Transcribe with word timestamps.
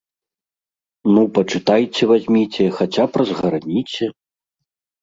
Ну, 1.13 1.21
пачытайце 1.35 2.01
вазьміце, 2.13 2.63
хаця 2.79 3.03
б 3.07 3.11
разгарніце! 3.25 4.05